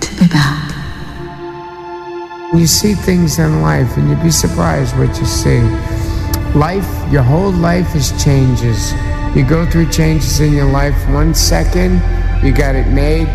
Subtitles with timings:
[0.00, 0.72] to be bound.
[2.58, 5.60] You see things in life and you'd be surprised what you see.
[6.54, 8.92] Life, your whole life is changes.
[9.34, 10.94] You go through changes in your life.
[11.10, 11.94] One second,
[12.44, 13.26] you got it made.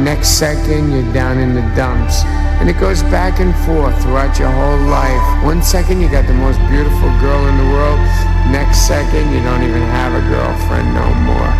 [0.00, 2.24] Next second, you're down in the dumps.
[2.56, 5.44] And it goes back and forth throughout your whole life.
[5.44, 8.00] One second, you got the most beautiful girl in the world.
[8.48, 11.52] Next second, you don't even have a girlfriend no more.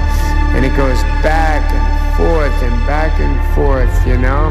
[0.56, 4.48] And it goes back and forth and back and forth, you know?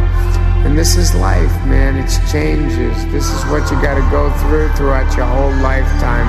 [0.65, 1.95] And this is life, man.
[1.95, 3.05] It's changes.
[3.11, 6.25] This is what you got to go through throughout your whole lifetime.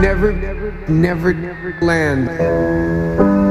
[0.00, 3.47] Never, never, never, never land.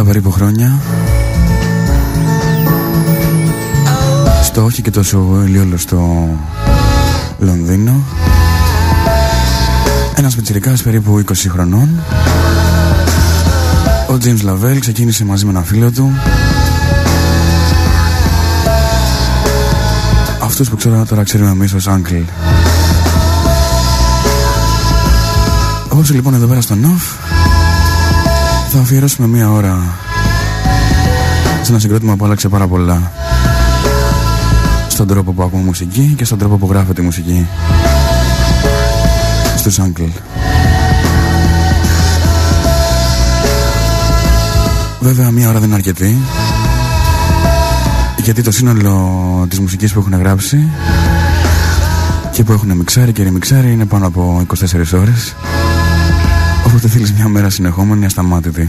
[0.00, 0.80] 7 περίπου χρόνια.
[4.42, 5.78] Στο όχι και τόσο ηλιόλο
[7.38, 8.02] Λονδίνο.
[10.14, 11.88] Ένας πιτσιρικάς περίπου 20 χρονών.
[14.10, 16.12] Ο James Λαβέλ ξεκίνησε μαζί με ένα φίλο του.
[20.42, 22.24] Αυτούς που ξέρω τώρα ξέρουμε εμείς ως Uncle.
[25.88, 27.02] Όπως λοιπόν εδώ πέρα στο Νοφ
[28.70, 29.98] θα αφιερώσουμε μία ώρα
[31.62, 33.12] σε ένα συγκρότημα που άλλαξε πάρα πολλά.
[34.88, 37.46] Στον τρόπο που ακούμε μουσική και στον τρόπο που γράφεται η μουσική.
[39.56, 40.10] Στους Uncle.
[45.00, 46.18] Βέβαια μία ώρα δεν είναι αρκετή
[48.22, 50.68] γιατί το σύνολο της μουσικής που έχουν γράψει
[52.32, 55.34] και που έχουν μιξάρει και ρημιξάρει είναι πάνω από 24 ώρες
[56.78, 58.68] Οπότε θέλεις μια μέρα συνεχόμενη ασταμάτητη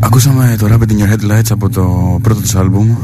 [0.00, 2.96] Ακούσαμε το Rabbit in Your Headlights από το πρώτο τους άλμπουμ.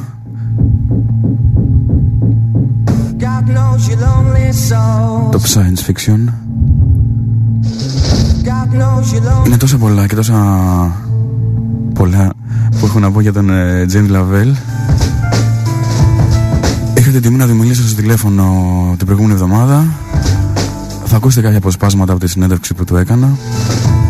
[3.18, 5.30] God knows your lonely soul.
[5.30, 6.18] Το Science Fiction.
[8.44, 10.34] God knows your lonely Είναι τόσα πολλά και τόσα
[11.94, 12.32] πολλά
[12.80, 14.54] που έχω να πω για τον ε, Τζέιμ Λαβέλ
[17.14, 18.44] Είχα την τιμή να του μιλήσω στο τηλέφωνο
[18.96, 19.86] την προηγούμενη εβδομάδα.
[21.04, 23.36] Θα ακούσετε κάποια αποσπάσματα από τη συνέντευξη που του έκανα.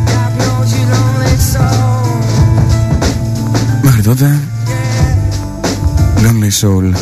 [0.07, 2.17] God knows your lonely soul.
[3.83, 4.41] Μέχρι τότε
[6.17, 6.93] Lonely Soul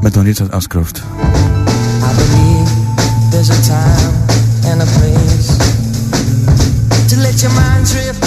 [0.00, 0.96] με τον Richard Ashcroft.
[2.02, 2.68] I believe
[3.30, 4.14] there's a time
[4.70, 5.48] and a place
[7.08, 8.23] to let your mind drift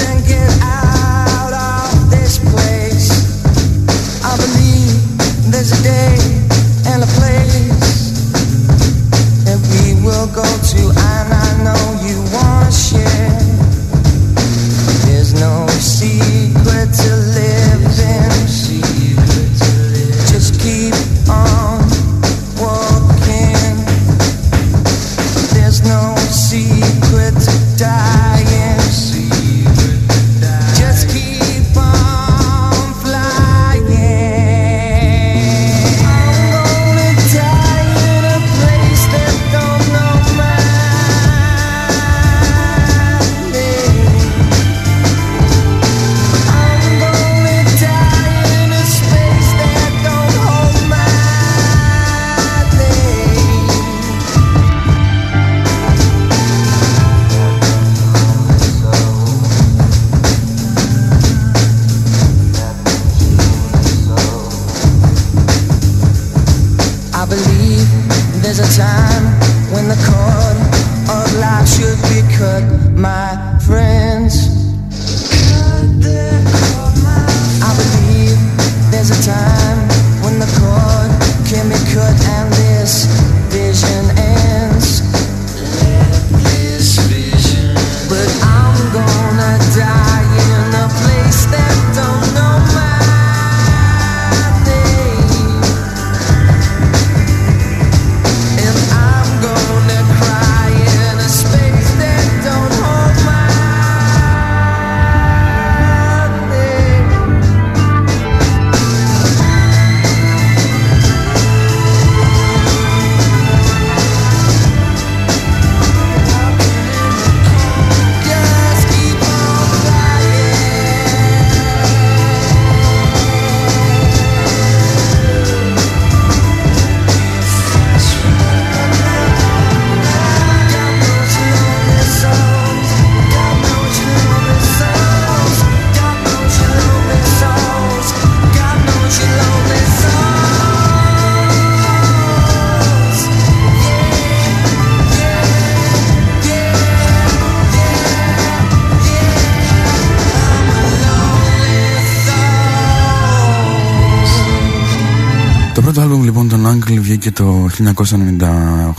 [157.19, 157.67] βγήκε το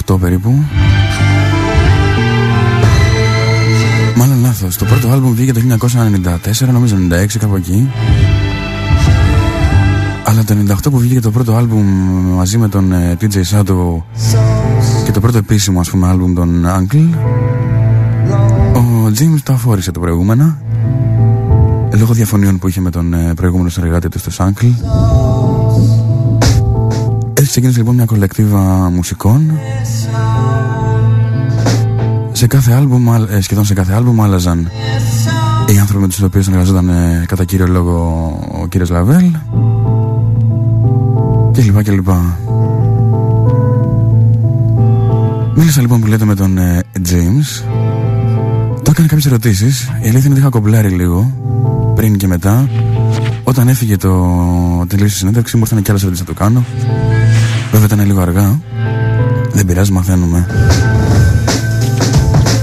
[0.06, 0.62] 1998 περίπου.
[4.16, 7.90] Μάλλον λάθος, το πρώτο άλμπουμ βγήκε το 1994, νομίζω 96 κάπου εκεί.
[10.24, 11.86] Αλλά το 98 που βγήκε το πρώτο άλμπουμ
[12.36, 14.02] μαζί με τον ε, TJ Sato
[15.04, 17.08] και το πρώτο επίσημο ας πούμε άλμπουμ των Uncle
[18.74, 20.58] Ο James το αφόρησε το προηγούμενα
[21.98, 24.72] Λόγω διαφωνιών που είχε με τον ε, προηγούμενο συνεργάτη του στο Uncle.
[24.72, 25.37] έτσι
[27.48, 29.58] ξεκίνησε λοιπόν μια κολεκτίβα μουσικών.
[32.32, 34.70] Σε κάθε άλμπουμ, α- ε, σχεδόν σε κάθε άλμπουμ άλλαζαν
[35.66, 37.92] οι άνθρωποι με τους οποίους συνεργαζόταν ε, κατά κύριο λόγο
[38.62, 39.24] ο κύριος Λαβέλ
[41.52, 42.38] και λοιπά και λοιπά.
[45.54, 47.64] Μίλησα λοιπόν που λέτε με τον ε, James
[48.82, 49.82] Του έκανε κάποιες ερωτήσεις.
[49.82, 51.32] Η αλήθεια είναι ότι είχα κομπλάρει λίγο
[51.94, 52.68] Πριν και μετά.
[53.44, 54.10] Όταν έφυγε το
[54.88, 56.64] τελείωσε η συνέντευξη μου ήρθαν και άλλες ερωτήσεις να το κάνω
[57.70, 58.60] βέβαια ήταν λίγο αργά
[59.52, 60.46] δεν πειράζει μαθαίνουμε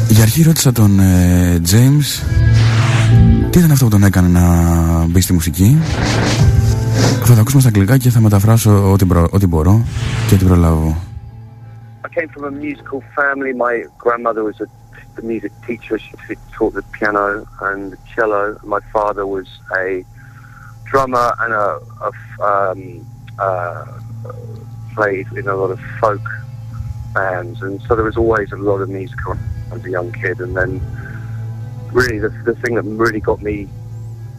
[0.08, 2.24] για αρχή ρώτησα τον ε, James
[3.50, 4.46] τι ήταν αυτό που τον έκανε να
[5.06, 5.78] μπει στη μουσική
[7.24, 9.86] θα το ακούσουμε στα αγγλικά και θα μεταφράσω ό,τι, προ, ό,τι μπορώ
[10.28, 10.98] και ό,τι προλάβω
[12.04, 13.52] I came from a musical family.
[13.66, 14.68] My grandmother was a
[15.16, 15.98] the music teacher.
[15.98, 16.14] She
[16.52, 18.58] taught the piano and the cello.
[18.64, 19.48] My father was
[19.84, 20.06] a
[20.84, 21.68] drummer and a,
[22.08, 22.12] a
[22.52, 23.06] um,
[23.40, 23.86] uh,
[24.95, 26.27] played in a lot of folk
[27.15, 29.19] bands, and so there was always a lot of music
[29.73, 30.41] as a young kid.
[30.41, 30.81] And then,
[31.93, 33.69] really, the, the thing that really got me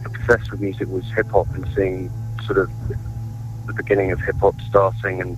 [0.04, 2.10] obsessed with music was hip hop and seeing
[2.46, 2.70] sort of
[3.66, 5.36] the beginning of hip hop starting, and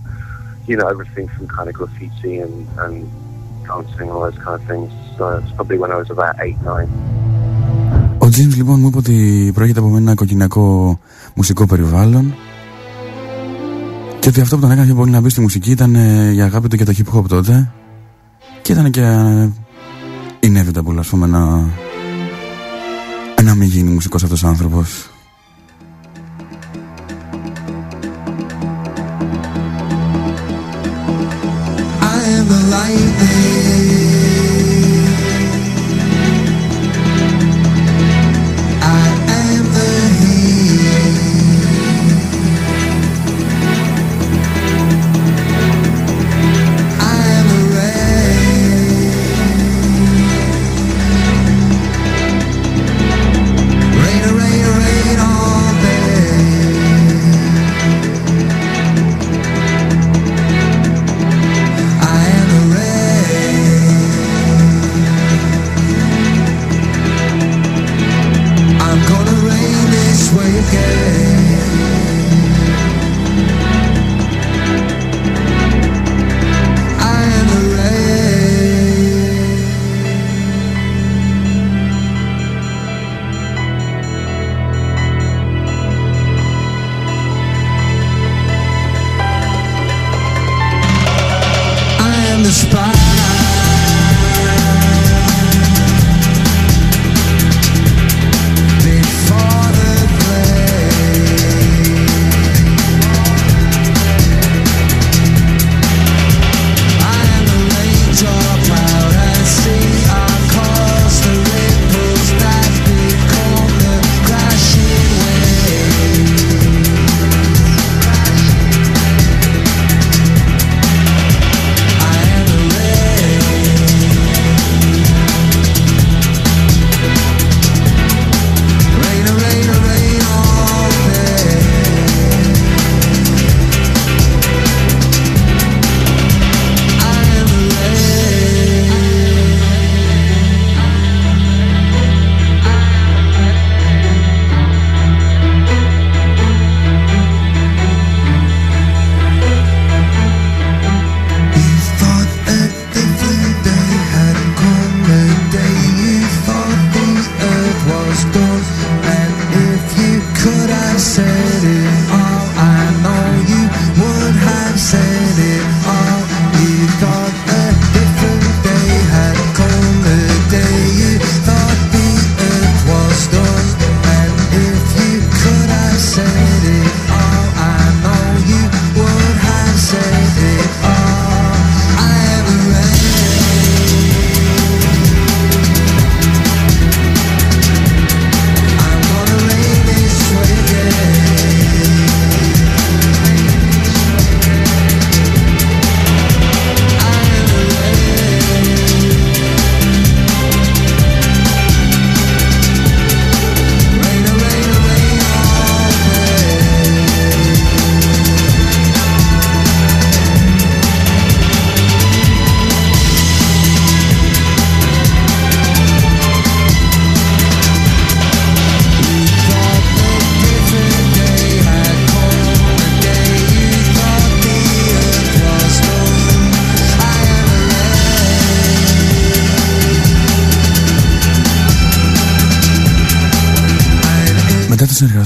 [0.66, 3.10] you know everything from kind of graffiti and, and
[3.66, 4.90] dancing and all those kind of things.
[5.16, 6.88] So it's probably when I was about eight, nine.
[8.18, 10.98] Ο James λοιπόν μου είπε ότι προέρχεται από ένα οικογενειακό
[11.34, 12.34] μουσικό περιβάλλον
[14.29, 16.41] και ότι αυτό που τον έκανε πιο πολύ να μπει στη μουσική ήταν ε, η
[16.41, 17.71] αγάπη του για το hip hop τότε.
[18.61, 19.49] Και ήταν και ε,
[20.39, 21.45] inevitable ας πούμε να,
[23.43, 24.47] να μην γίνει μουσικός αυτός ο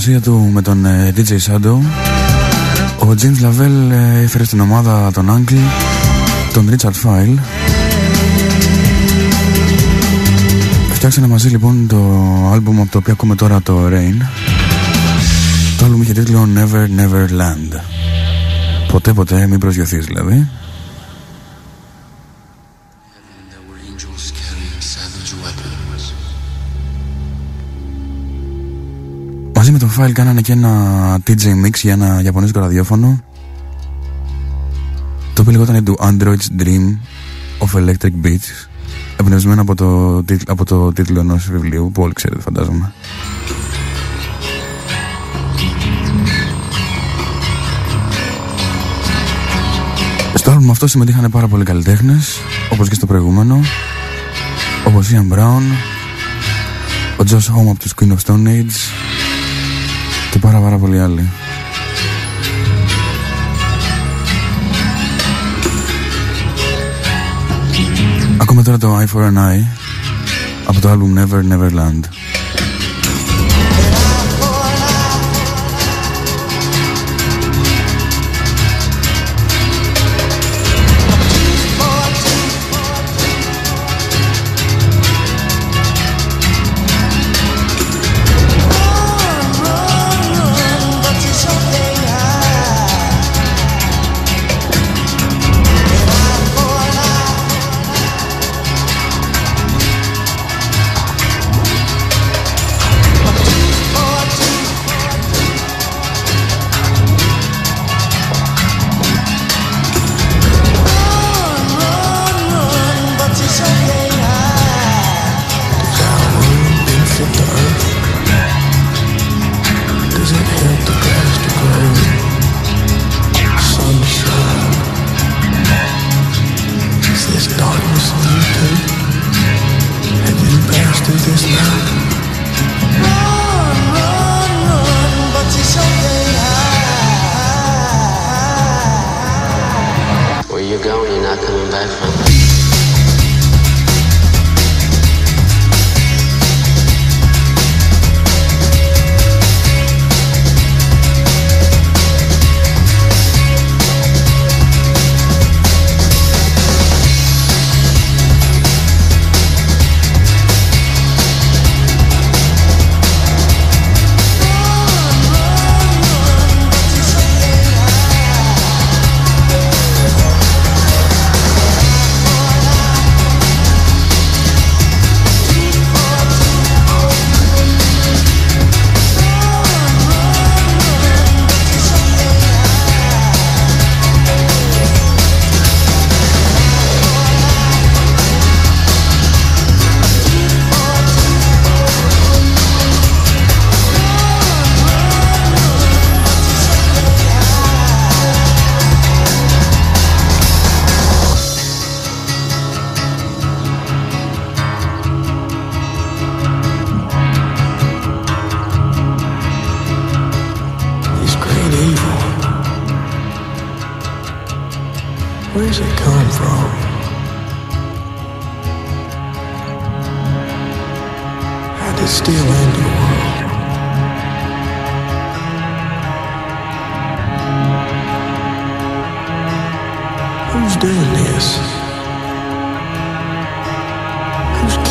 [0.03, 1.77] συνεργασία του με τον ε, DJ Shadow
[2.99, 5.57] ο James Lavelle ε, έφερε στην ομάδα τον Uncle
[6.53, 7.37] τον Richard File
[10.93, 11.97] Φτιάξανε μαζί λοιπόν το
[12.53, 14.21] άλμπουμ από το οποίο ακούμε τώρα το Rain
[15.77, 17.79] Το άλλο μου είχε τίτλο Never Never Land.
[18.91, 20.47] Ποτέ ποτέ μην προσγειωθείς δηλαδή.
[29.97, 33.23] Μαζί με τον File κάνανε και ένα TJ Mix για ένα Ιαπωνέζικο ραδιόφωνο.
[35.33, 36.97] Το οποίο λεγόταν του Android's Dream
[37.59, 38.67] of Electric Beats
[39.19, 42.93] εμπνευσμένο από το, από το τίτλο ενός βιβλίου που όλοι ξέρετε φαντάζομαι.
[50.35, 53.59] Στο άλμπουμ αυτό συμμετείχαν πάρα πολλοί καλλιτέχνες, όπως και στο προηγούμενο.
[54.87, 55.61] Όπως Ian Brown
[57.17, 58.73] ο Josh Home από τους Queen of Stone Age
[59.22, 59.22] και
[60.43, 61.29] πάρα πάρα πολλοί άλλοι.
[68.37, 69.63] Ακόμα τώρα το Eye for an Eye
[70.65, 71.43] από το album Never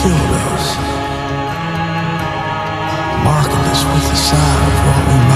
[0.03, 0.77] consumed us,
[3.23, 5.32] marking us with the sign of what we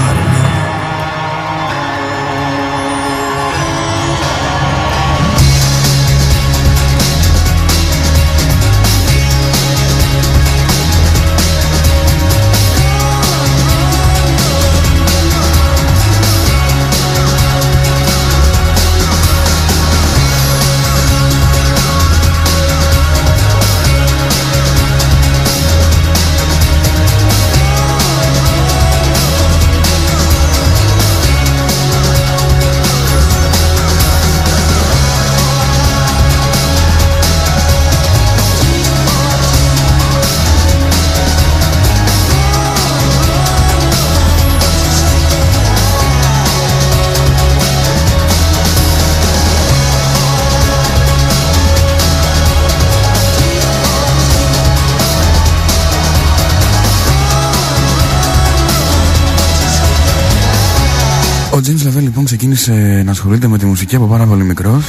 [62.67, 64.85] ξεκίνησε να ασχολείται με τη μουσική από πάρα πολύ μικρός.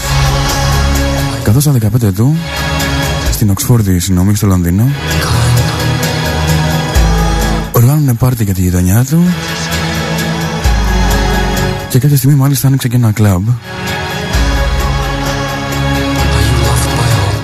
[1.43, 2.35] Καθώς στα 15 ετού
[3.33, 4.91] στην Οξφόρδη συνομή στο Λονδίνο
[7.73, 9.23] οργάνωνε πάρτι για τη γειτονιά του.
[11.89, 13.49] Και κάποια στιγμή μάλιστα άνοιξε και ένα κλαμπ.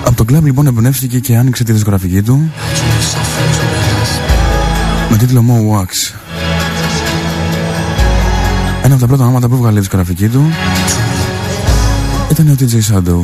[0.05, 2.51] Από το κλαμπ λοιπόν εμπνεύστηκε και άνοιξε τη δισκογραφική του
[5.09, 6.24] με τίτλο Mo Wax.
[8.85, 10.41] Ένα από τα πρώτα ονόματα που έβγαλε η δισκογραφική του
[12.31, 13.19] ήταν ο TJ Shadow.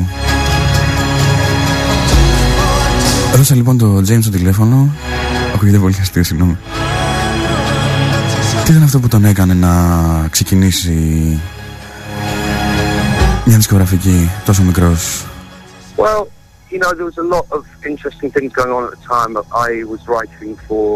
[3.36, 4.96] Ρώσα λοιπόν το James στο τηλέφωνο.
[5.56, 6.58] Ακούγεται πολύ αστείο, συγγνώμη.
[8.66, 9.74] Τι ήταν αυτό που τον έκανε να
[10.28, 10.92] ξεκινήσει
[13.46, 15.26] μια δισκογραφική τόσο μικρός;
[15.98, 16.28] Well,
[16.72, 19.32] you know, there was a lot of interesting things going on at the time.
[19.70, 20.88] I was writing for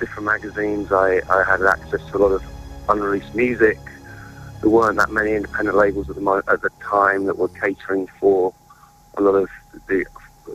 [0.00, 0.86] different magazines.
[1.06, 2.42] I, I had access to a lot of
[2.88, 3.78] unreleased music.
[4.60, 8.52] There weren't that many independent labels at the at the time that were catering for
[9.16, 9.48] a lot of
[9.86, 10.04] the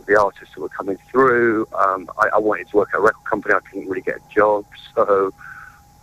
[0.07, 1.67] the artists that were coming through.
[1.73, 3.53] Um, I, I wanted to work at a record company.
[3.53, 4.65] I couldn't really get a job,
[4.95, 5.33] so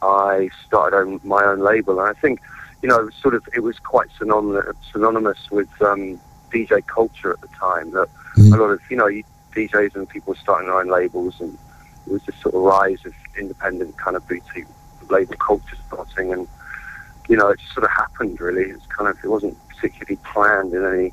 [0.01, 2.01] I started own, my own label.
[2.01, 2.41] And I think,
[2.83, 7.49] you know, sort of it was quite synonymous, synonymous with um, DJ culture at the
[7.49, 7.91] time.
[7.93, 9.11] That a lot of you know
[9.53, 11.59] DJs and people were starting their own labels, and
[12.07, 14.67] it was this sort of rise of independent kind of boutique
[15.11, 16.49] label culture starting, and
[17.29, 18.41] you know, it just sort of happened.
[18.41, 21.13] Really, it's kind of it wasn't particularly planned in any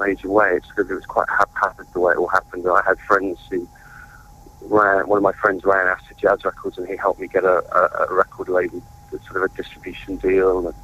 [0.00, 0.54] major way.
[0.54, 2.66] It's because it was quite haphazard the way it all happened.
[2.68, 3.68] I had friends who
[4.62, 5.08] ran.
[5.08, 8.06] One of my friends ran Acid Jazz Records, and he helped me get a, a,
[8.10, 10.66] a record label, sort of a distribution deal.
[10.66, 10.76] And,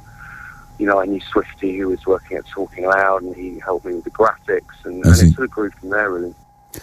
[0.77, 3.93] you know, I knew Swifty, who was working at Talking Loud, and he helped me
[3.93, 6.35] with the graphics, and, and it sort of grew from there, really.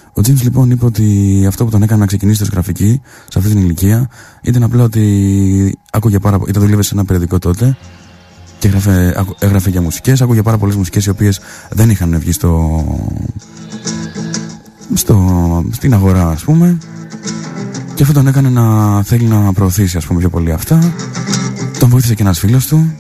[0.09, 3.51] Ο James λοιπόν είπε ότι αυτό που τον έκανε να ξεκινήσει τη γραφική σε αυτή
[3.51, 4.09] την ηλικία
[4.43, 6.51] ήταν απλά ότι άκουγε πάρα πολύ.
[6.51, 7.77] Ήταν δουλεύει σε ένα περιοδικό τότε
[8.59, 12.33] και έγραφε, άκου- έγραφε για μουσικές, άκουγε πάρα πολλές μουσικές οι οποίες δεν είχαν βγει
[12.33, 12.85] στο,
[14.95, 16.79] στο, στην αγορά ας πούμε
[17.95, 20.93] και αυτό τον έκανε να θέλει να προωθήσει ας πούμε πιο πολύ αυτά
[21.79, 22.95] τον βοήθησε και ένας φίλος του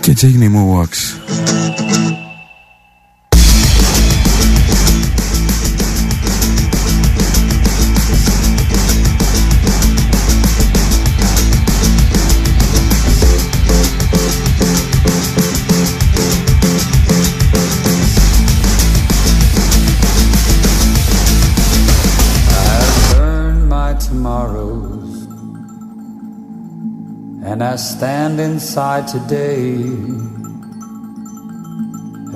[0.00, 0.88] και έτσι έγινε η Mo Wax.
[27.50, 29.74] And I stand inside today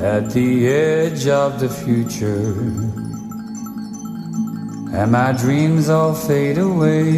[0.02, 2.50] at the edge of the future,
[4.92, 7.14] and my dreams all fade away.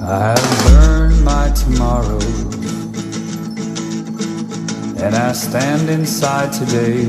[0.00, 2.20] I have earned my tomorrow.
[5.04, 7.02] and I stand inside today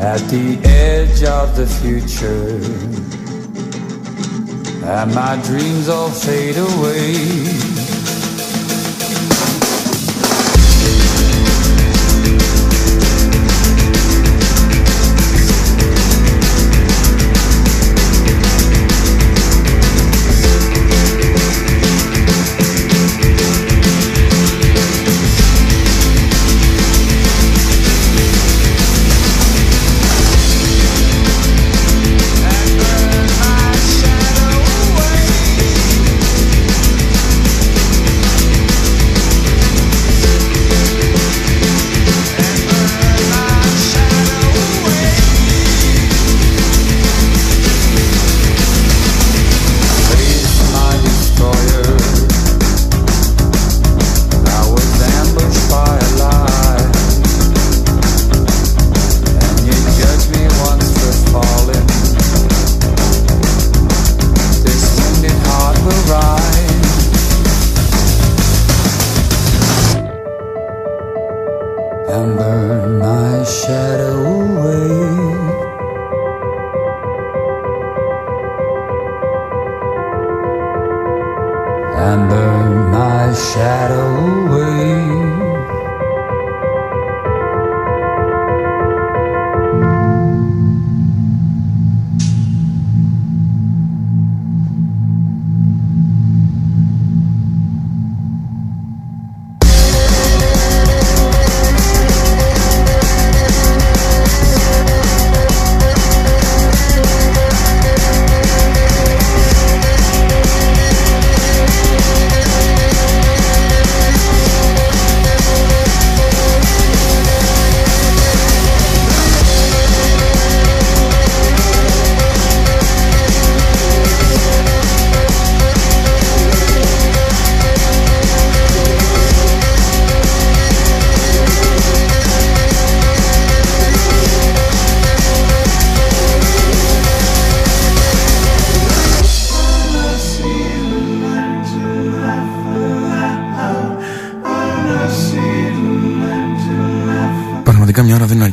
[0.00, 2.93] at the edge of the future,
[4.86, 7.83] and my dreams all fade away.
[82.04, 84.53] And burn my shadow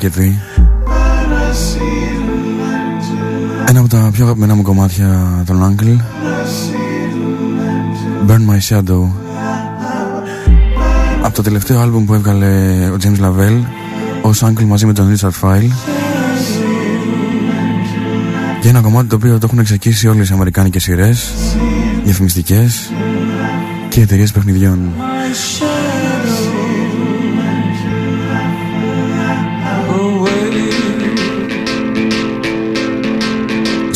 [0.02, 0.40] μια ώρα δεν είναι αρκετή.
[3.68, 5.98] Ένα από τα πιο αγαπημένα μου κομμάτια των Uncle.
[8.28, 9.10] Burn My Shadow.
[11.24, 12.46] Από το τελευταίο άλμπουμ που έβγαλε
[12.90, 13.64] ο James Lavelle
[14.22, 15.72] ως Uncle μαζί με τον Richard File.
[18.62, 21.34] Για ένα κομμάτι το οποίο το έχουν εξακίσει όλες οι αμερικάνικες σειρές
[22.04, 22.92] διαφημιστικές
[23.90, 24.80] και εταιρείες παιχνιδιών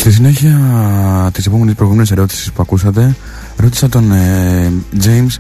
[0.06, 0.60] Στη συνέχεια
[1.34, 3.16] της επόμενης προηγούμενης ερώτησης που ακούσατε,
[3.58, 4.72] ρώτησα τον ε,
[5.04, 5.38] James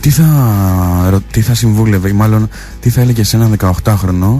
[0.00, 2.48] τι θα, τι θα συμβούλευε ή μάλλον
[2.80, 4.36] τι θα έλεγε σε έναν 18χρονο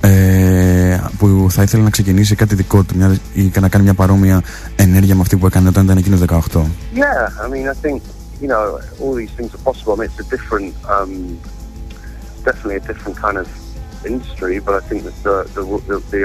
[0.00, 4.42] ε, που θα ήθελε να ξεκινήσει κάτι δικό του μια, ή να κάνει μια παρόμοια
[4.76, 6.38] ενέργεια με αυτή που έκανε όταν ήταν εκείνος 18.
[6.94, 8.02] Yeah, I mean, I think,
[8.40, 9.92] you know, all these things are possible.
[9.92, 11.38] I mean, it's a different, um,
[12.44, 13.46] definitely a different kind of
[14.04, 16.20] industry, but I think that the, the, the, the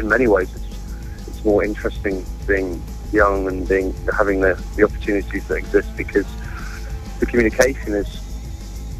[0.00, 0.59] in many ways
[1.44, 6.26] more interesting being young and being having the, the opportunities that exist because
[7.18, 8.20] the communication is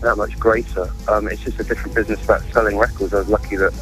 [0.00, 0.90] that much greater.
[1.08, 3.12] Um, it's just a different business about selling records.
[3.12, 3.72] I was lucky that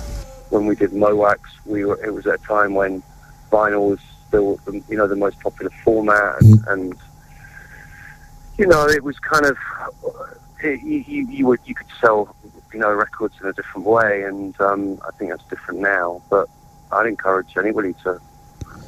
[0.51, 3.03] when we did Mowax, we were it was at a time when
[3.51, 6.73] vinyl was still the, you know the most popular format, and, mm.
[6.73, 6.95] and
[8.57, 9.57] you know it was kind of
[10.63, 12.35] it, you, you, you would you could sell
[12.73, 16.23] you know records in a different way, and um, I think that's different now.
[16.31, 16.49] But
[16.93, 18.21] I'd encourage anybody to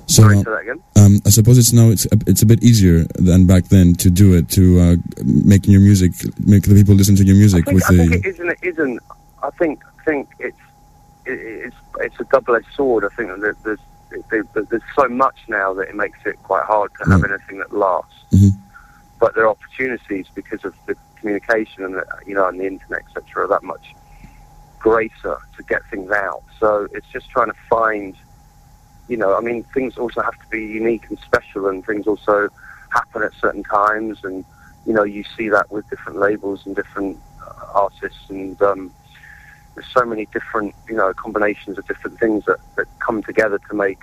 [0.06, 0.82] so, Sorry, say that again.
[0.96, 4.10] Um, I suppose it's now it's a, it's a bit easier than back then to
[4.10, 6.12] do it to uh, make your music,
[6.44, 8.08] make the people listen to your music I think, with I the.
[8.08, 8.50] think it isn't.
[8.50, 9.00] It isn't.
[9.42, 10.58] I think think it's
[11.24, 13.04] it, it's it's a double-edged sword.
[13.04, 13.78] I think that there's
[14.30, 17.72] there's, there's so much now that it makes it quite hard to have anything that
[17.72, 18.12] lasts.
[18.32, 18.58] Mm-hmm.
[19.18, 23.02] But there are opportunities because of the communication and the, you know and the internet
[23.16, 23.44] etc.
[23.44, 23.94] are that much
[24.78, 26.42] greater to get things out.
[26.58, 28.16] So it's just trying to find
[29.10, 32.48] you know, I mean, things also have to be unique and special, and things also
[32.90, 34.44] happen at certain times, and
[34.86, 38.92] you know, you see that with different labels and different uh, artists, and um,
[39.74, 43.74] there's so many different, you know, combinations of different things that, that come together to
[43.74, 43.98] make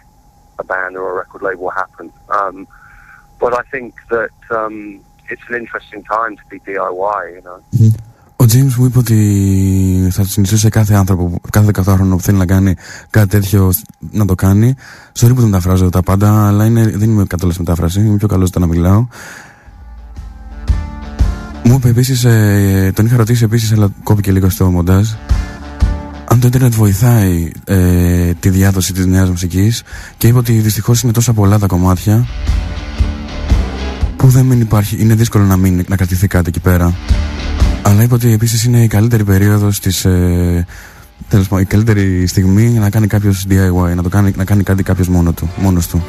[0.60, 2.12] a band or a record label happen.
[2.30, 2.68] Um,
[3.40, 7.64] but I think that um, it's an interesting time to be DIY, you know.
[7.74, 8.17] Mm-hmm.
[8.40, 12.38] Ο James μου είπε ότι θα συνιστούσε σε κάθε άνθρωπο, κάθε 18 χρόνο που θέλει
[12.38, 12.76] να κάνει
[13.10, 13.74] κάτι τέτοιο
[14.12, 14.76] να το κάνει.
[15.20, 18.00] Sorry που δεν μεταφράζω τα πάντα, αλλά είναι, δεν είμαι κατάλληλος μετάφραση.
[18.00, 19.08] Είμαι πιο καλός όταν να μιλάω.
[21.64, 25.08] Μου είπε επίσης, ε, τον είχα ρωτήσει επίσης, αλλά κόπηκε λίγο στο μοντάζ.
[26.28, 29.84] Αν το Ιντερνετ βοηθάει ε, τη διάδοση της νέας μουσικής
[30.18, 32.28] και είπε ότι δυστυχώς είναι τόσα πολλά τα κομμάτια
[34.16, 36.94] που δεν υπάρχει, είναι δύσκολο να, μην, να κρατηθεί κάτι εκεί πέρα.
[37.82, 40.06] Αλλά είπε ότι επίσης είναι η καλύτερη περίοδος της.
[40.06, 40.66] Ε,
[41.30, 44.84] τέλος πάντων, η καλύτερη στιγμή να κάνει κάποιος DIY, να, το κάνει, να κάνει κάτι
[44.84, 46.04] κάποιος μόνο του, μόνος του.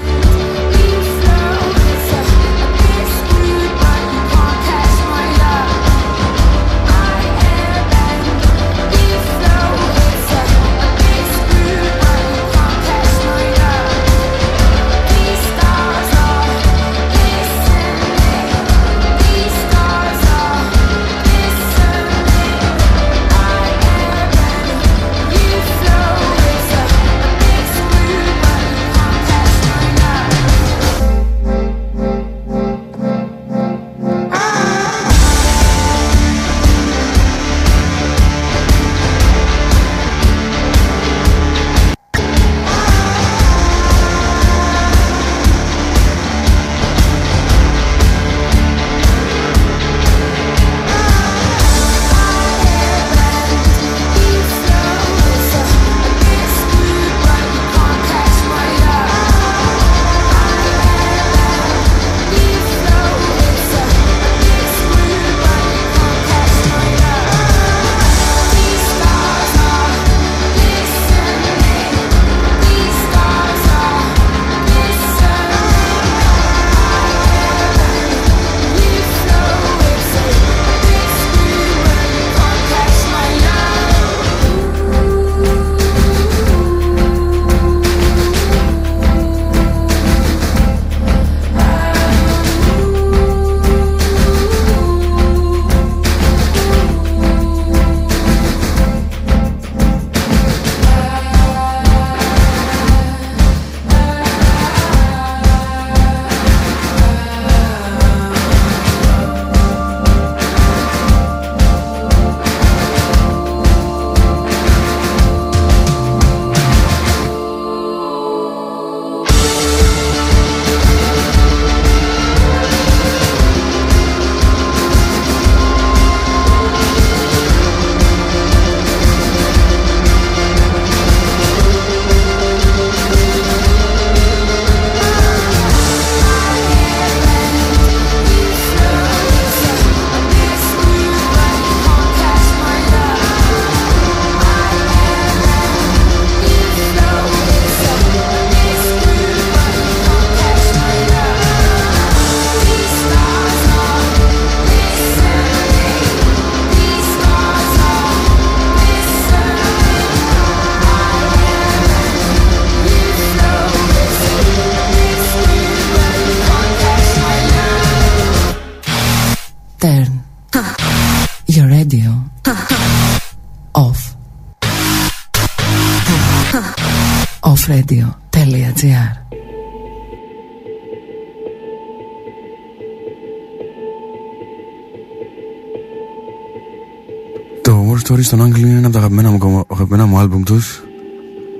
[190.38, 190.82] Άλμπουμ τους.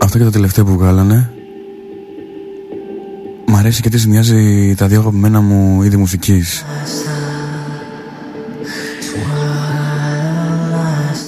[0.01, 1.33] Αυτό και το τελευταίο που βγάλανε.
[3.47, 6.65] Μ' αρέσει και τι συνδυάζει τα δύο αγαπημένα μου είδη μουσικής.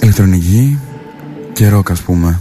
[0.01, 0.79] Ηλεκτρονική
[1.53, 2.39] και ροκ ας πούμε.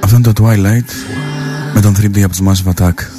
[0.00, 0.90] Αυτό είναι το Twilight
[1.74, 3.11] με τον 3D από τους Massive Attack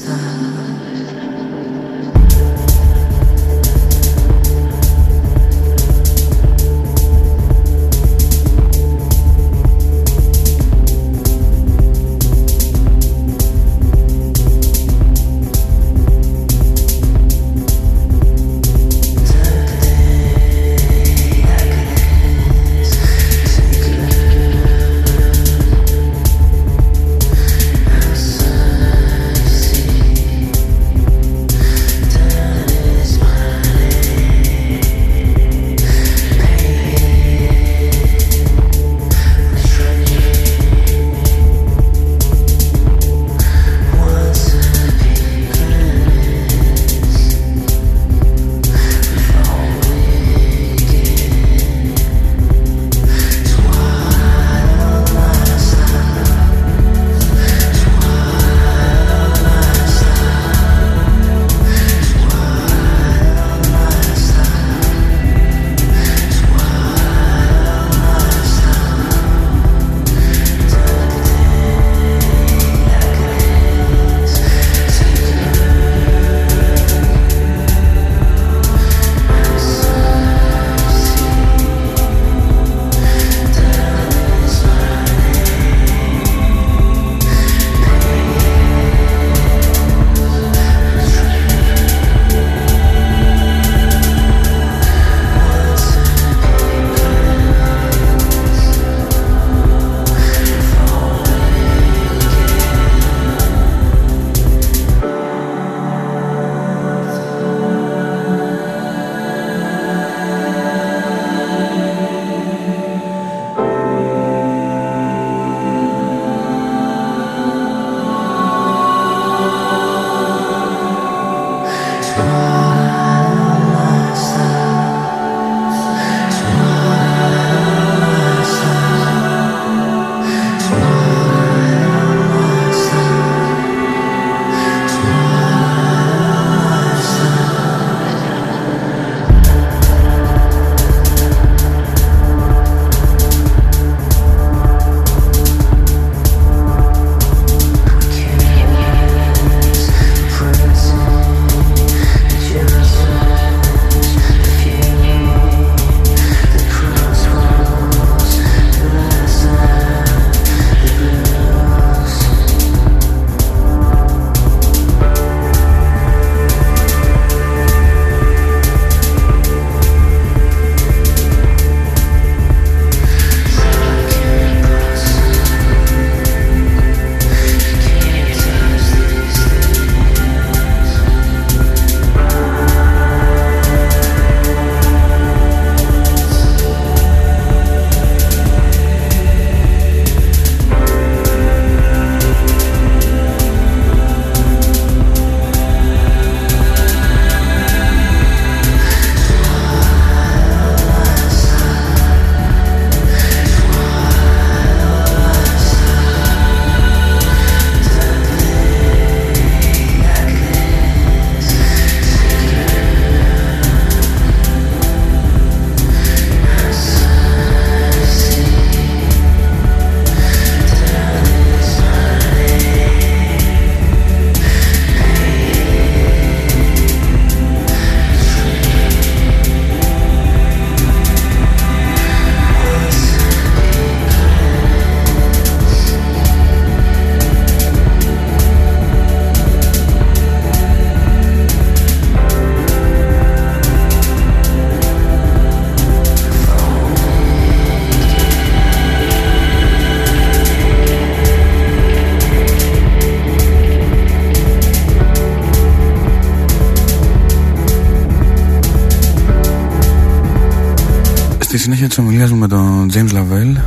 [261.64, 263.58] συνέχεια της ομιλίας μου με τον James Lavelle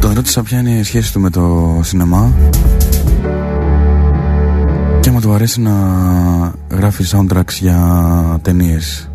[0.00, 2.32] Τον ρώτησα ποια είναι η σχέση του με το σινεμά
[5.00, 5.72] Και άμα του αρέσει να
[6.70, 7.78] γράφει soundtracks για
[8.42, 9.10] ταινίες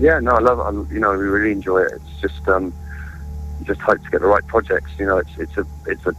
[0.00, 0.66] Yeah, no, I love it.
[0.68, 1.92] I, you know, we really enjoy it.
[1.98, 2.64] It's just, um,
[3.58, 4.90] you just hope to get the right projects.
[5.00, 6.14] You know, it's it's a it's a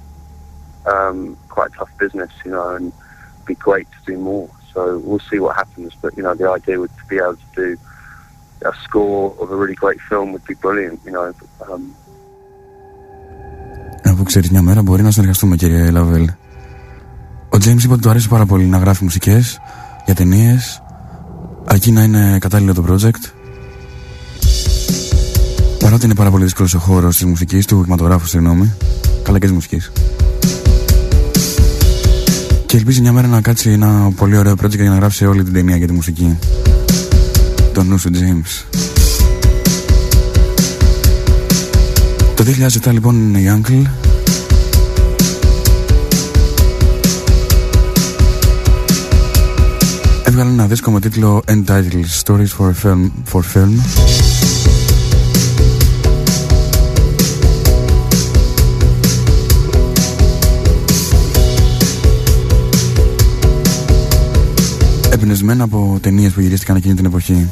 [0.94, 1.18] um,
[1.56, 2.32] quite a tough business.
[2.46, 4.50] You know, and it'd be great to do more.
[4.72, 5.92] So we'll see what happens.
[6.04, 7.70] But you know, the idea would to be able to do
[8.72, 11.00] a score of a really great film would be brilliant.
[11.06, 11.26] You know.
[11.60, 11.82] Um,
[14.06, 16.30] Αφού ξέρεις μια μέρα μπορεί να συνεργαστούμε κύριε Λαβέλ
[17.50, 19.60] Ο James είπε ότι του αρέσει πάρα πολύ να γράφει μουσικές
[20.06, 20.82] για ταινίες
[21.66, 23.44] αρκεί να είναι κατάλληλο το project
[25.84, 28.74] Παρότι είναι πάρα πολύ δύσκολος ο χώρος της μουσικής, του κινηματογράφου, συγγνώμη,
[29.24, 29.82] καλά και τη μουσική.
[32.66, 35.54] Και ελπίζει μια μέρα να κάτσει ένα πολύ ωραίο project για να γράψει όλη την
[35.54, 36.38] ταινία για τη μουσική.
[37.74, 38.78] Το νου σου, James.
[42.36, 42.44] Το
[42.86, 43.82] 2007 λοιπόν είναι η Uncle.
[50.24, 53.10] Έβγαλε ένα δίσκο με τίτλο Entitled Stories for Film.
[53.32, 53.74] For film.
[65.14, 67.50] Εμπνευσμένα από ταινίες που γυρίστηκαν εκείνη την εποχή.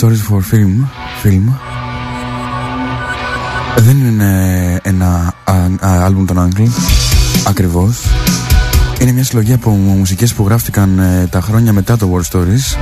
[0.00, 0.74] Stories for Film,
[1.22, 1.52] film.
[3.76, 5.34] Δεν είναι ένα
[5.80, 6.72] άλμπουμ των Άγγλων
[7.46, 8.00] ακριβώς.
[9.00, 12.78] Είναι μια συλλογή από μουσικές που γράφτηκαν ε, τα χρόνια μετά το War Stories.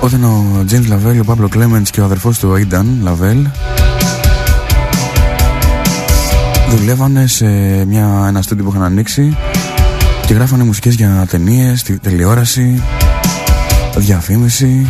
[0.00, 3.50] Όταν ο James Lavelle, ο Pablo Clemens και ο αδερφός του Aidan Lavelle
[6.70, 7.46] δουλεύανε σε
[7.84, 9.36] μια, ένα στούντιο που είχαν ανοίξει
[10.26, 12.82] και γράφανε μουσικές για ταινίες, τηλεόραση,
[13.96, 14.86] διαφήμιση,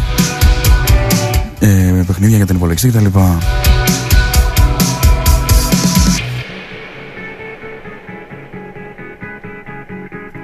[1.58, 3.04] ε, παιχνίδια για την υπολογιστή κτλ.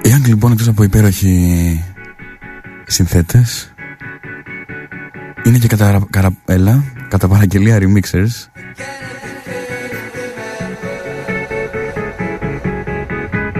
[0.01, 1.83] Οι Άγγλοι λοιπόν εκτός από υπέροχοι
[2.87, 3.73] συνθέτες
[5.43, 8.47] είναι και κατά, καραπέλα, κατά παραγγελία remixers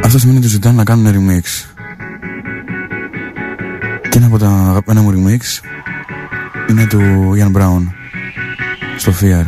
[0.03, 1.72] Αυτό σημαίνει ότι ζητάνε να κάνουν remix
[4.13, 5.41] Και ένα από τα αγαπημένα μου remix;
[6.69, 7.87] Είναι του Ian Brown
[8.97, 9.45] Στο Fear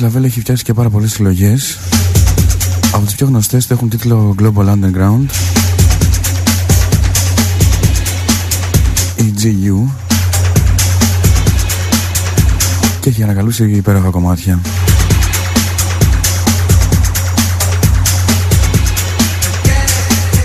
[0.00, 1.78] Λαβέλ έχει φτιάξει και πάρα πολλές συλλογές.
[2.92, 5.26] Από τις πιο γνωστές έχουν τίτλο Global Underground
[9.16, 9.88] EGU
[13.00, 14.60] και έχει ανακαλούσει υπέροχα κομμάτια.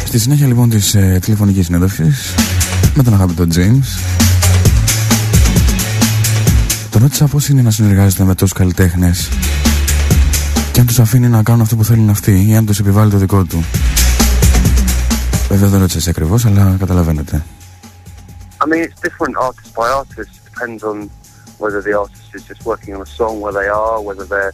[0.05, 2.33] Στη συνέχεια λοιπόν της ε, τηλεφωνικής συνέντευξης
[2.95, 4.15] με τον αγαπητό James
[6.95, 9.11] τον ρώτησα πώ είναι να συνεργάζεται με τόσου καλλιτέχνε
[10.71, 13.17] και αν του αφήνει να κάνουν αυτό που θέλουν αυτοί ή αν του επιβάλλει το
[13.17, 13.65] δικό του.
[15.49, 17.45] Βέβαια δεν ρώτησε ακριβώ, αλλά καταλαβαίνετε.
[18.61, 20.31] I mean, it's different artist by artist.
[20.51, 20.97] Depends on
[21.61, 24.53] whether the artist is just working on a song, where they are, whether they're,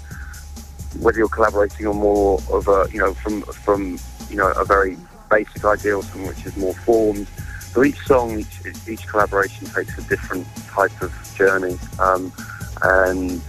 [1.04, 3.36] whether you're collaborating on more of a, you know, from
[3.66, 3.82] from
[4.32, 4.94] you know a very
[5.36, 7.28] basic idea or something which is more formed.
[7.74, 11.78] So each song, each each collaboration takes a different type of journey.
[12.00, 12.34] Um,
[12.84, 13.42] and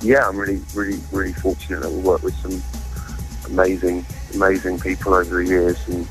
[0.00, 2.62] yeah, I'm really, really, really fortunate that we worked with some
[3.52, 6.06] amazing, amazing people over the years, and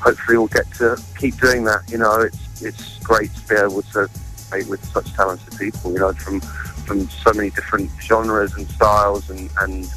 [0.00, 1.90] hopefully we'll get to keep doing that.
[1.90, 4.08] You know, it's it's great to be able to
[4.48, 5.92] play with such talented people.
[5.92, 9.92] You know, from from so many different genres and styles and and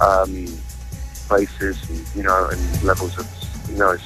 [0.00, 0.46] um,
[1.26, 3.26] places, and, you know, and levels of
[3.70, 3.96] you know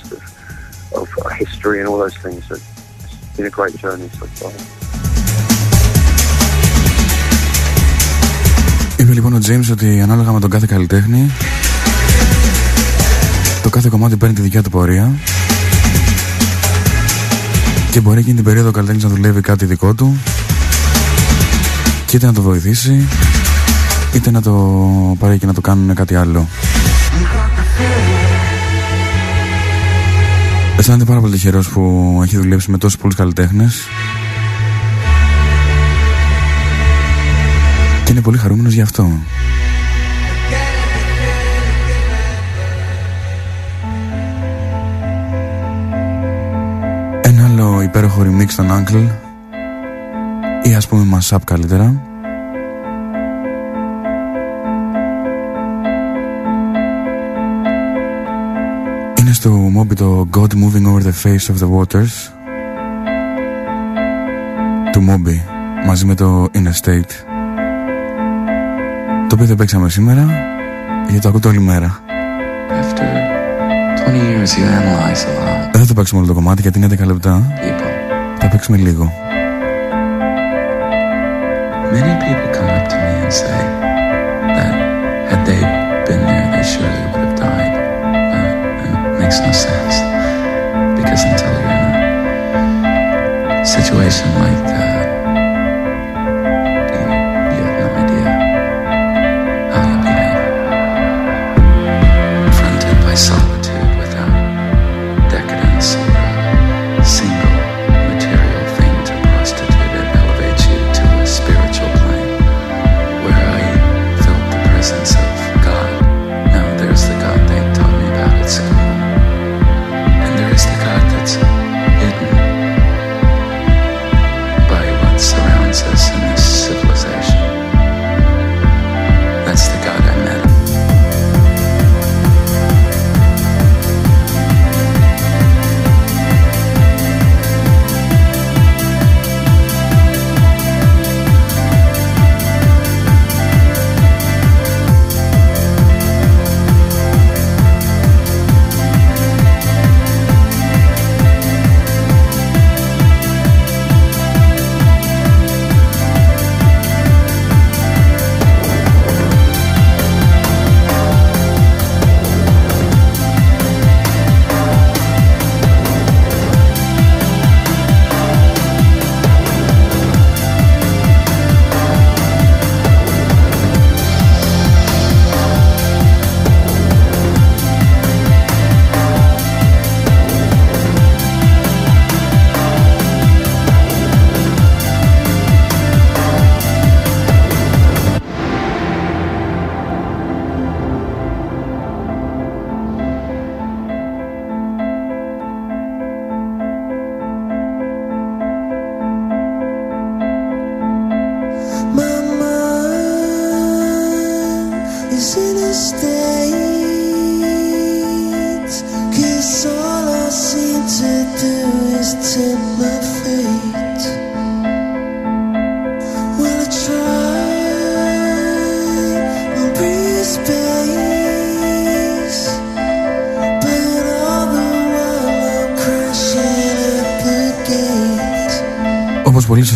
[0.93, 2.41] of, of history and all those things.
[2.49, 4.53] So it's been a great journey so far.
[8.97, 11.31] Είπε λοιπόν ο James ότι ανάλογα με τον κάθε καλλιτέχνη
[13.63, 15.13] το κάθε κομμάτι παίρνει τη δικιά του πορεία
[17.91, 20.17] και μπορεί εκείνη την περίοδο ο καλλιτέχνης να δουλεύει κάτι δικό του
[22.07, 23.09] και είτε να το βοηθήσει
[24.15, 24.53] είτε να το
[25.19, 26.49] πάρει και να το κάνουν κάτι άλλο.
[30.79, 33.83] Αισθάνεται πάρα πολύ τυχερός που έχει δουλέψει με τόσους πολλούς καλλιτέχνες.
[38.05, 39.11] Και είναι πολύ χαρούμενος γι' αυτό.
[47.21, 49.09] Ένα άλλο υπέροχο remix στον Uncle.
[50.63, 52.14] Ή ας πούμε mashup καλύτερα
[59.25, 62.33] είναι στο Moby το God Moving Over the Face of the Waters
[64.93, 65.41] του Moby
[65.87, 67.11] μαζί με το Interstate
[69.29, 70.27] το οποίο δεν παίξαμε σήμερα
[71.07, 71.99] γιατί το ακούτε όλη μέρα.
[75.73, 77.53] Δεν θα το παίξουμε όλο το κομμάτι γιατί είναι 10 λεπτά.
[78.39, 79.13] Θα παίξουμε λίγο.
[81.93, 83.94] Many people come up to me and say
[94.15, 94.64] listen like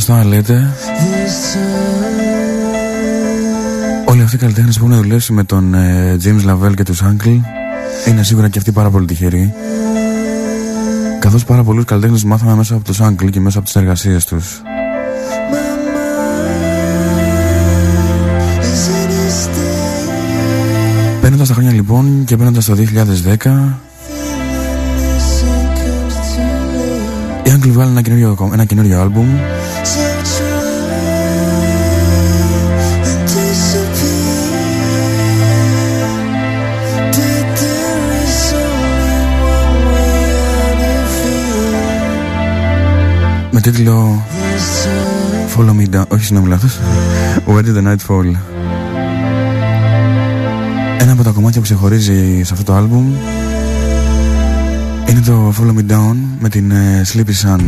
[0.09, 1.69] όπως πολύ σωστά λέτε This time
[4.05, 7.41] Όλοι αυτοί οι καλλιτέχνες που έχουν δουλέψει με τον ε, James Lavelle και τους Uncle
[8.09, 9.53] είναι σίγουρα και αυτοί πάρα πολύ τυχεροί.
[11.19, 14.63] Καθώς πάρα πολλούς καλλιτέχνες μάθαμε μέσα από τους Uncle και μέσα από τις εργασίες τους.
[21.21, 22.77] Παίρνοντας τα χρόνια λοιπόν και παίρνοντας το
[23.45, 23.88] 2010
[27.59, 29.27] οι Uncle βγάλουν ένα καινούριο, ένα καινούριο άλμπουμ.
[43.51, 44.23] Με τίτλο
[45.57, 46.79] Follow Me Down όχι συγγνώμη λάθος.
[47.47, 48.35] Where did the night fall;
[51.01, 53.13] Ένα από τα κομμάτια που ξεχωρίζει σε αυτό το άλμπουμ
[55.09, 57.61] είναι το Follow Me Down με την ε, Sleepy Sun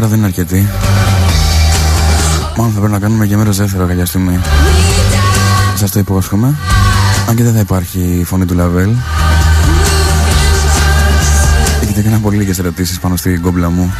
[0.00, 0.68] ώρα δεν είναι αρκετή.
[2.56, 4.40] Μάλλον θα πρέπει να κάνουμε και μέρος δεύτερο κάποια στιγμή.
[5.74, 6.54] Σας το υπόσχομαι.
[7.28, 8.90] Αν και δεν θα υπάρχει η φωνή του Λαβέλ.
[11.82, 13.92] Έχετε έκανα πολύ λίγες ερωτήσεις πάνω στην κόμπλα μου.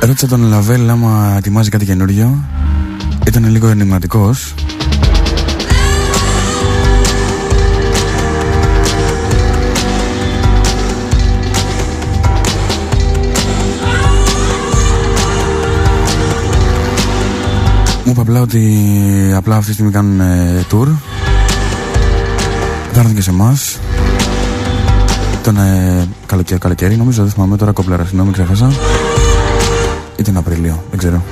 [0.00, 2.38] Ρώτησα τον Λαβέλ άμα ετοιμάζει κάτι καινούριο.
[3.26, 4.54] Ήταν λίγο ενηγματικός.
[18.06, 18.82] Μου είπε απλά ότι
[19.34, 20.86] απλά αυτή τη στιγμή κάνουν ε, tour.
[22.92, 23.78] Θα έρθουν και σε εμάς.
[25.40, 28.72] Ήταν ε, καλοκαίρι, καλοκαίρι, νομίζω, δεν θυμάμαι τώρα κόμπλαρα, συγγνώμη, ξέχασα.
[30.16, 31.22] Ήταν Απρίλιο, δεν ξέρω.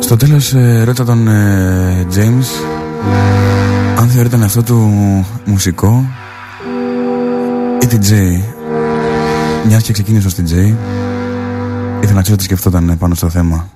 [0.00, 2.80] Στο τέλος ε, ρώτησα τον ε, James
[4.00, 4.76] αν θεωρείται αυτό του
[5.44, 6.04] μουσικό
[7.82, 8.12] ή DJ.
[9.66, 10.74] Μια και ξεκίνησε ως DJ,
[12.02, 13.68] ήθελα να ξέρω τι σκεφτόταν πάνω στο θέμα.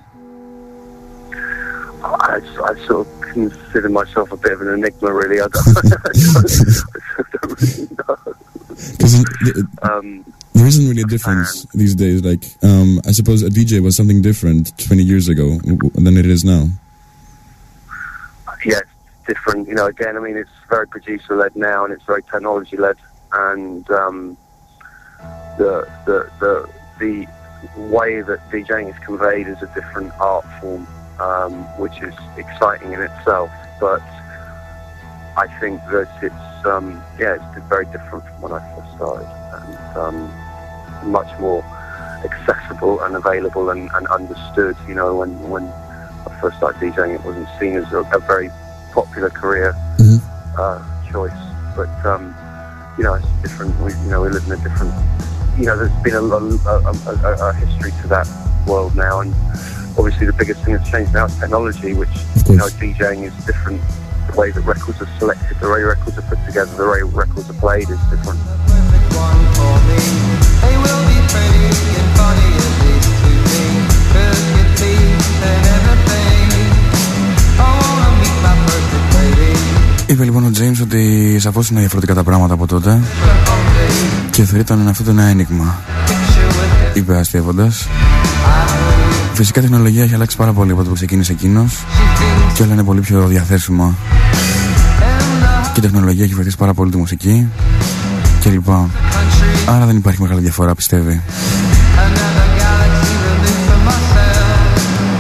[2.03, 2.37] I,
[2.71, 5.39] I sort of consider myself a bit of an enigma, really.
[5.45, 8.17] I don't, I don't really know.
[8.93, 9.15] Because
[9.89, 10.07] um,
[10.55, 11.51] there isn't really a difference
[11.83, 12.19] these days.
[12.31, 15.47] Like, um, I suppose a DJ was something different 20 years ago
[16.05, 16.63] than it is now.
[18.65, 18.94] Yeah, it's
[19.27, 19.69] different.
[19.69, 22.97] You know, again, I mean, it's very producer-led now, and it's very technology-led,
[23.33, 24.37] and um,
[25.59, 26.69] the the the
[26.99, 27.27] the
[27.77, 30.87] way that DJing is conveyed is a different art form,
[31.21, 33.51] um, which is exciting in itself.
[33.81, 34.03] But
[35.37, 39.97] I think that it's um, yeah, it's very different from when I first started, and
[39.97, 41.65] um, much more
[42.25, 44.77] accessible and available and, and understood.
[44.89, 48.51] You know, when when I first started DJing, it wasn't seen as a, a very
[48.95, 49.75] popular career
[50.57, 50.79] uh,
[51.11, 51.35] choice,
[51.75, 52.33] but um,
[52.97, 53.75] you know, it's different.
[53.81, 54.95] We you know we live in a different.
[55.59, 56.41] You know, there's been a, a,
[56.71, 58.27] a, a history to that
[58.67, 59.35] world now, and
[59.99, 62.15] obviously the biggest thing that's changed now is technology, which
[62.49, 63.81] you know DJing is different.
[64.31, 67.51] The way that records are selected, the way records are put together, the way records
[67.51, 68.41] are played is different.
[80.15, 83.01] Είπε λοιπόν ο James ότι σαφώς είναι διαφορετικά τα πράγματα από τότε
[84.31, 85.83] και θεωρείται ότι αυτό το ένα ένιγμα.
[86.95, 87.89] Είπε αστείευοντας.
[89.33, 91.85] Φυσικά η τεχνολογία έχει αλλάξει πάρα πολύ από το που ξεκίνησε εκείνος
[92.55, 93.95] και όλα είναι πολύ πιο διαθέσιμα.
[95.73, 97.49] Και η τεχνολογία έχει βοηθήσει πάρα πολύ τη μουσική
[98.41, 98.69] κλπ.
[99.67, 101.23] Άρα δεν υπάρχει μεγάλη διαφορά, πιστεύει.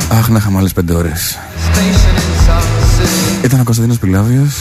[0.09, 1.39] Αχ, να είχαμε άλλες πέντε ώρες.
[3.45, 4.55] Ήταν ο Κωνσταντίνος Πιλάβιος.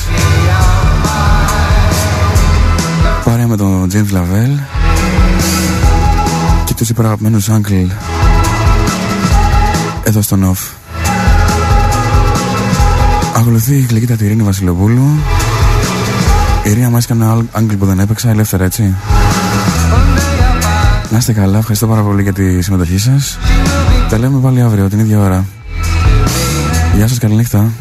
[3.24, 4.60] Παρέα με τον James Lavelle.
[6.66, 7.88] Και τους υπεραγαπημένους Uncle
[10.04, 10.84] Εδώ στον off
[13.36, 15.20] Ακολουθεί η γλυκύτα τη Ειρήνη Βασιλοπούλου.
[16.64, 18.96] Η Ειρήνη μας έκανε Uncle που δεν έπαιξα ελεύθερα έτσι.
[21.10, 23.38] Να είστε καλά, ευχαριστώ πάρα πολύ για τη συμμετοχή σας.
[24.10, 25.46] Τα λέμε πάλι αύριο την ίδια ώρα.
[26.96, 27.72] Γεια σας, καλή νύχτα